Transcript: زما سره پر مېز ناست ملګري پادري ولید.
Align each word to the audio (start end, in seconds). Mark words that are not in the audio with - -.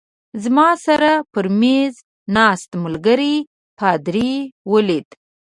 زما 0.43 0.69
سره 0.85 1.11
پر 1.31 1.45
مېز 1.59 1.93
ناست 2.35 2.69
ملګري 2.83 3.35
پادري 3.79 4.33
ولید. 4.71 5.07